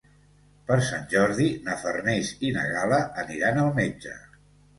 Per 0.69 0.77
Sant 0.85 1.03
Jordi 1.11 1.49
na 1.67 1.75
Farners 1.81 2.31
i 2.49 2.55
na 2.57 2.65
Gal·la 2.73 3.03
aniran 3.27 3.61
al 3.67 3.71
metge. 3.79 4.17